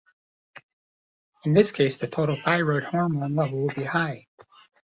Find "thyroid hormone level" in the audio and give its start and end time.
2.43-3.59